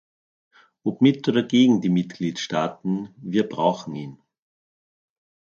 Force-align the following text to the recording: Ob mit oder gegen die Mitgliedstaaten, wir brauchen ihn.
Ob 0.83 1.01
mit 1.03 1.27
oder 1.27 1.43
gegen 1.43 1.79
die 1.79 1.89
Mitgliedstaaten, 1.89 3.13
wir 3.17 3.47
brauchen 3.47 3.93
ihn. 3.93 4.17